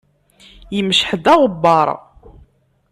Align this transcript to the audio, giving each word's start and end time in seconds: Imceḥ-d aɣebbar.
Imceḥ-d 0.79 1.25
aɣebbar. 1.33 1.87